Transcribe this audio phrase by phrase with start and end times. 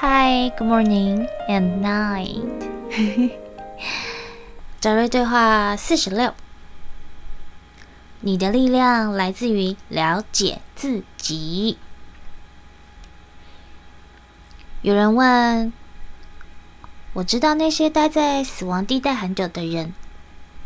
[0.00, 2.44] Hi, good morning and night。
[4.78, 6.32] 找瑞对话四十六。
[8.20, 11.78] 你的力量来自于了解自己。
[14.82, 15.72] 有人问：
[17.14, 19.92] 我知道那些待在死亡地带很久的人，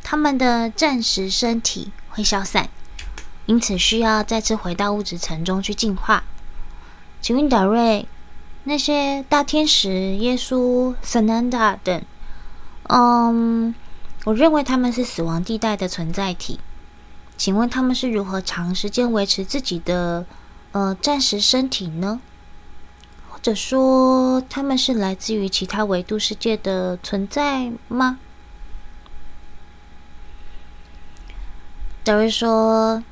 [0.02, 2.68] 他们的暂时身体会消散，
[3.46, 6.24] 因此需要再次回到物质层中去进化。
[7.22, 8.06] 请问导瑞，
[8.64, 12.02] 那些大天使、耶稣、萨南达等，
[12.88, 13.74] 嗯，
[14.24, 16.60] 我认为他们是死亡地带的存在体。
[17.36, 20.24] 请问他们是如何长时间维持自己的
[20.70, 22.20] 呃暂时身体呢？
[23.28, 28.18] 或者说他们是来自于其他维度世界的存在吗？
[32.04, 33.02] 导瑞说。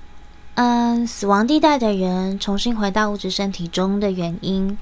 [0.57, 4.77] 嗯，死亡地带的人重新回到物质身体中的原因，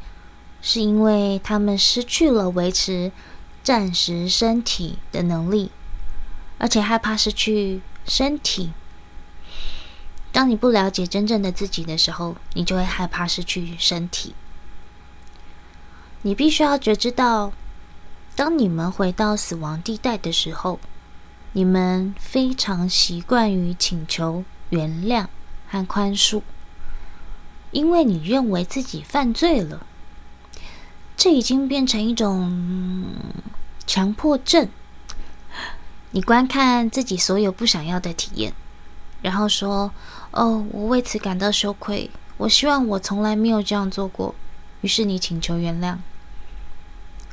[0.60, 3.12] 是因为他们失去了维持
[3.62, 5.70] 暂时身体的能力，
[6.58, 8.70] 而且害怕失去身体。
[10.32, 14.34] 当你不了解真正的自己的时候，你就会害怕失去身体。
[16.22, 17.52] 你必须要觉知到，
[18.36, 20.78] 当你们回到死亡地带的时候，
[21.52, 25.26] 你们非常习惯于请求原谅。
[25.70, 26.40] 和宽恕，
[27.72, 29.86] 因为你认为自己犯罪了，
[31.18, 33.04] 这已经变成一种
[33.88, 34.68] 强迫症。
[36.12, 38.52] 你观看自己所有不想要的体验，
[39.20, 39.90] 然后说
[40.30, 44.32] ：“哦，我为此感到羞愧，我希望我从来没有这样做过。”
[44.80, 45.96] 于是你请求原谅。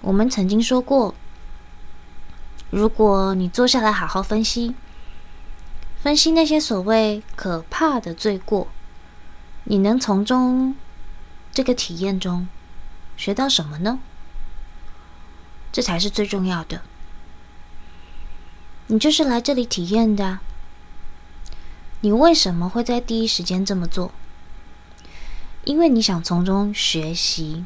[0.01, 1.13] 我们曾经说过，
[2.71, 4.73] 如果你坐下来好好分析。
[6.01, 8.67] 分析那些所谓可怕的罪过，
[9.65, 10.75] 你能从中
[11.51, 12.47] 这个体验中
[13.17, 13.99] 学到什么呢？
[15.71, 16.81] 这才是最重要的。
[18.87, 20.39] 你就是来这里体验的。
[22.01, 24.11] 你为什么会在第一时间这么做？
[25.63, 27.65] 因为你想从中学习，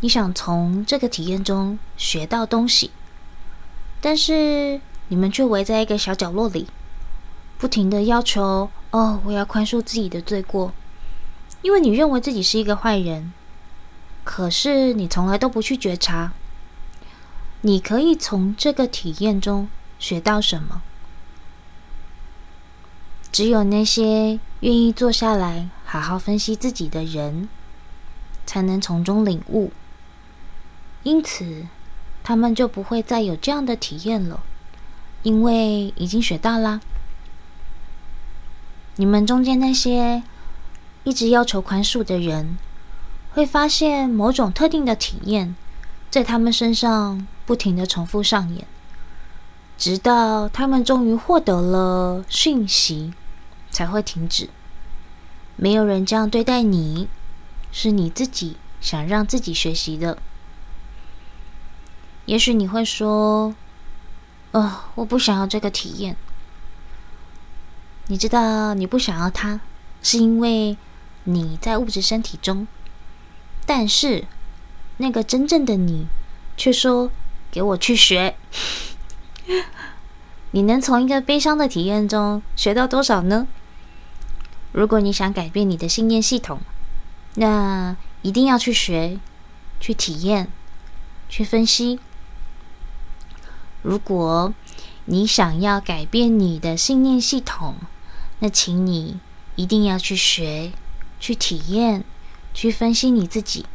[0.00, 2.90] 你想从这个体验中学到东西。
[4.00, 6.68] 但是你们却围在一个小角落里。
[7.58, 10.72] 不停的要求哦，我要宽恕自己的罪过，
[11.60, 13.34] 因为你认为自己是一个坏人。
[14.22, 16.32] 可是你从来都不去觉察，
[17.62, 20.82] 你可以从这个体验中学到什么？
[23.32, 27.48] 只有那些愿意坐下来好好分析自己的人，
[28.44, 29.72] 才能从中领悟。
[31.02, 31.66] 因此，
[32.22, 34.42] 他们就不会再有这样的体验了，
[35.22, 36.80] 因为已经学到啦。
[38.96, 40.22] 你们中间那些
[41.04, 42.58] 一直要求宽恕的人，
[43.32, 45.54] 会发现某种特定的体验
[46.10, 48.66] 在他们身上不停的重复上演，
[49.78, 53.12] 直到他们终于获得了讯息，
[53.70, 54.50] 才会停止。
[55.56, 57.08] 没有人这样对待你，
[57.70, 60.18] 是你自己想让自己学习的。
[62.26, 63.54] 也许你会说
[64.52, 66.16] ：“哦，我不想要这个体验。”
[68.08, 69.60] 你知道你不想要它，
[70.02, 70.76] 是因为
[71.24, 72.66] 你在物质身体中，
[73.72, 74.24] 但是
[74.96, 76.08] 那个真正的你
[76.56, 77.08] 却说
[77.52, 78.34] ：“给我去学。
[80.50, 83.46] ”你能从一个悲伤的体验中学到多少呢？
[84.72, 86.58] 如果你想改变你的信念系统，
[87.36, 89.20] 那一定要去学、
[89.78, 90.48] 去体验、
[91.28, 92.00] 去分析。
[93.82, 94.52] 如果
[95.04, 97.76] 你想要改变你的信念系统，
[98.40, 99.20] 那请你
[99.54, 100.72] 一定要去学、
[101.20, 102.02] 去体验、
[102.52, 103.66] 去分析你自己，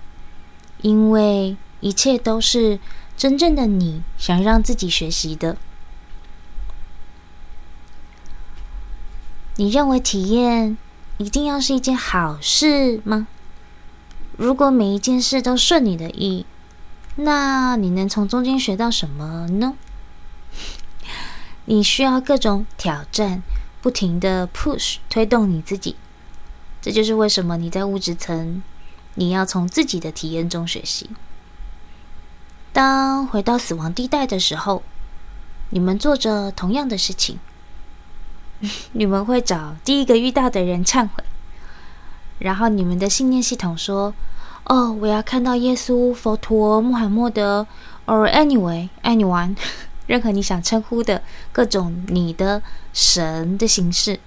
[0.82, 2.80] 因为一切都是
[3.18, 5.58] 真正的你想让自己学习的。
[9.56, 10.78] 你认为体验
[11.18, 13.28] 一定要是一件好事吗？
[14.38, 16.46] 如果每一件事都顺你的意，
[17.16, 19.76] 那你能从中间学到什么呢？
[21.66, 23.44] 你需要各种挑战。
[23.82, 25.96] 不停的 push 推动你自己，
[26.86, 28.62] 这就是为什么你在物质层，
[29.16, 31.10] 你要从自己的体验中学习。
[32.72, 34.84] 当回到死亡地带的时候，
[35.72, 37.40] 你们做着同样的事情，
[38.94, 41.24] 你们会找第一个遇到的人忏悔，
[42.38, 44.14] 然后你们的信念系统说
[44.66, 47.66] ：“哦，我要看到耶稣、佛陀、穆罕默德
[48.06, 49.56] ，or anyway anyone。
[50.06, 52.62] ”任何你想称呼的各种你的
[52.94, 54.20] 神的形式，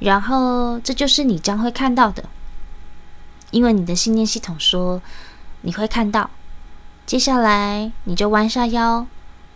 [0.00, 2.24] 然后这就是你将会看到的，
[3.50, 5.00] 因为你的信念系统说
[5.60, 6.30] 你会看到，
[7.06, 9.06] 接下来，你就弯下腰，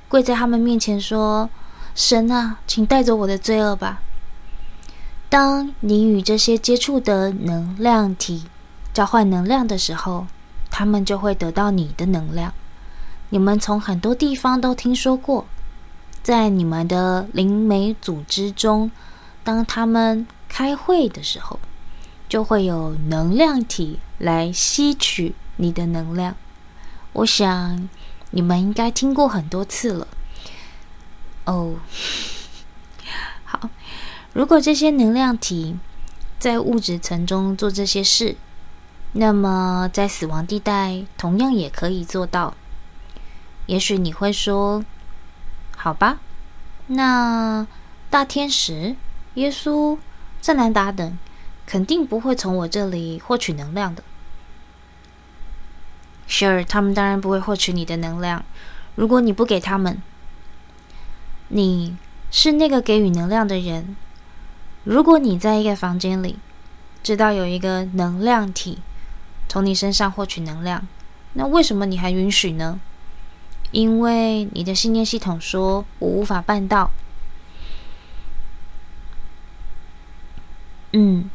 [0.08, 1.48] 跪在他们面前说
[1.94, 4.00] ：“神啊，请带走我的罪恶吧。”
[5.30, 8.44] 当你与这些接触的能量体
[8.92, 10.26] 交换能量的时候，
[10.70, 12.52] 他们就会得到你的能量。
[13.30, 15.46] 你们从很多地方都听说过，
[16.22, 18.90] 在你们的灵媒组织中，
[19.44, 21.60] 当他们开会的时候，
[22.28, 26.34] 就会有能量体来吸取你的能量。
[27.12, 27.88] 我想
[28.30, 30.08] 你们应该听过很多次了。
[31.44, 31.76] 哦，
[33.44, 33.70] 好。
[34.32, 35.76] 如果这些能量体
[36.40, 38.36] 在物质层中做这些事，
[39.12, 42.54] 那么在死亡地带同样也可以做到。
[43.66, 44.84] 也许你会说
[45.76, 46.18] ：“好吧，
[46.88, 47.64] 那
[48.10, 48.96] 大天使、
[49.34, 49.98] 耶稣、
[50.40, 51.18] 赞兰达等
[51.66, 54.02] 肯定不会从我这里获取能量的。”
[56.28, 58.44] Sure，他们当然不会获取你的能量。
[58.94, 60.00] 如果你不给他们，
[61.48, 61.96] 你
[62.30, 63.96] 是那个给予能量的人。
[64.84, 66.38] 如果你在一个房间里，
[67.02, 68.78] 知道有一个能量体
[69.48, 70.86] 从你身上获取能量，
[71.34, 72.80] 那为什么你还允许呢？
[73.70, 76.90] 因为你的信念系统说我无法办到。
[80.96, 81.28] 嗯，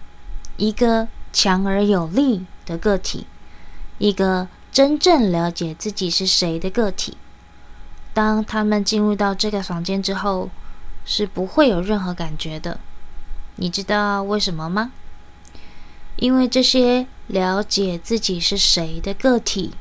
[0.56, 3.28] 一个强而有力的个体，
[3.98, 7.18] 一个真正了解自己是谁的个体，
[8.14, 10.50] 当他们进入到这个房间之后，
[11.04, 12.80] 是不会有任何感觉的。
[13.58, 14.94] 你知道为什么吗？
[16.16, 19.74] 因为这些了解自己是谁的个体，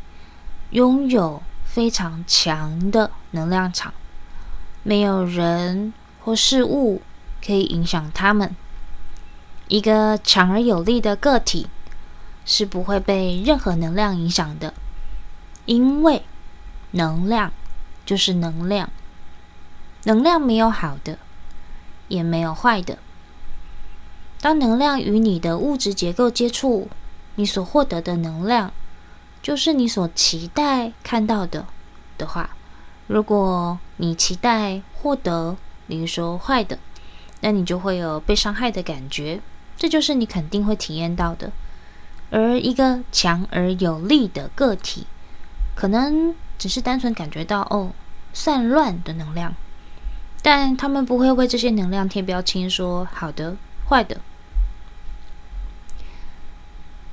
[0.70, 3.94] 拥有非常强的能量场，
[4.82, 5.92] 没有人
[6.24, 7.00] 或事物
[7.44, 8.56] 可以影响他们。
[9.68, 11.68] 一个强而有力的个体
[12.44, 14.72] 是不会被任何能量影响的，
[15.66, 16.22] 因为
[16.92, 17.52] 能量
[18.06, 18.90] 就是能量，
[20.04, 21.18] 能量没有好的，
[22.08, 22.98] 也没有坏的。
[24.40, 26.88] 当能量与你的物质结构接触，
[27.34, 28.72] 你所获得的能量
[29.42, 31.66] 就是你所期待看到的
[32.16, 32.50] 的话。
[33.06, 35.56] 如果你期待获得，
[35.86, 36.78] 比如说坏的，
[37.40, 39.40] 那你就会有被伤害的感觉，
[39.78, 41.50] 这就是你肯定会体验到的。
[42.30, 45.06] 而一个强而有力的个体，
[45.74, 47.92] 可能只是单纯感觉到哦，
[48.34, 49.54] 散乱的能量，
[50.42, 53.56] 但他们不会为这些能量贴标签，说好的。
[53.88, 54.20] 坏的，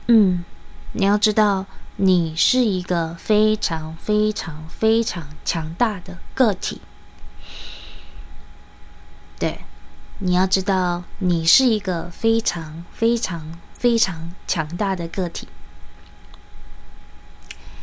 [0.08, 0.44] 嗯，
[0.92, 1.66] 你要知道，
[1.96, 6.82] 你是一个非常非常非常强大的个体。
[9.40, 9.60] 对，
[10.20, 15.48] 你要知道，你是一个非常非常非常强大的个体。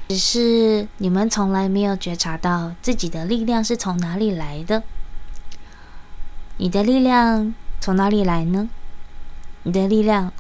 [0.08, 4.82] 只是你们从来没有觉察到自己的力量是从哪里来的。
[6.56, 8.68] 你的力量从哪里来呢？
[9.64, 10.32] 你的力量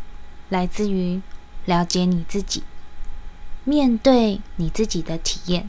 [0.48, 1.20] 来自于
[1.66, 2.62] 了解你自己，
[3.64, 5.68] 面对你自己的体验，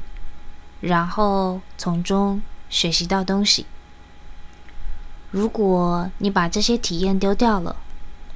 [0.79, 3.65] 然后从中学习到东西。
[5.33, 7.75] 如果你把这些体验丢掉了，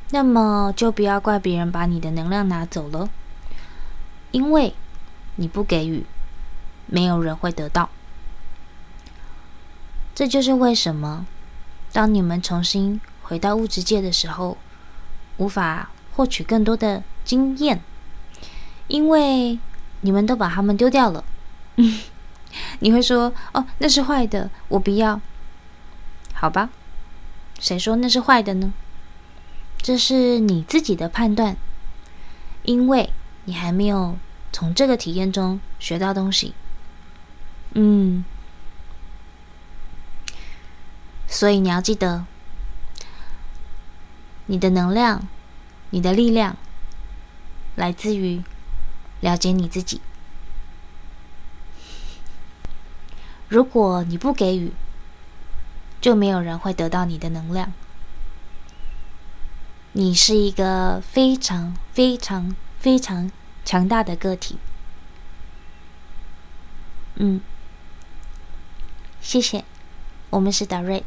[0.10, 3.08] 那么就不要怪别人把你的能量拿走了，
[4.32, 4.74] 因为
[5.36, 6.04] 你不给予，
[6.88, 7.92] 没有人会得到。
[10.16, 11.28] 这就是为什么，
[11.94, 14.58] 当你们重新回到物质界的时候，
[15.38, 17.80] 无法获取更多的经验，
[18.88, 19.60] 因为
[20.02, 21.24] 你们都把它们丢掉了。
[22.80, 25.22] 你会说：“哦，那是坏的，我不要。”
[26.34, 26.70] 好吧，
[27.60, 28.74] 谁说那是坏的呢？
[29.78, 31.56] 这是你自己的判断，
[32.64, 33.12] 因为
[33.46, 34.18] 你还没有
[34.52, 36.54] 从这个体验中学到东西。
[37.74, 38.24] 嗯，
[41.28, 42.26] 所以你要记得。
[44.50, 45.28] 你的能量，
[45.90, 46.56] 你的力量，
[47.76, 48.42] 来自于
[49.20, 50.00] 了解你自己。
[53.50, 54.72] 如果你不给予，
[56.08, 57.74] 就没有人会得到你的能量。
[59.92, 63.30] 你是一个非常非常非常
[63.66, 64.56] 强大的个体。
[67.16, 67.42] 嗯，
[69.22, 69.66] 谢谢，
[70.30, 71.04] 我们是达瑞。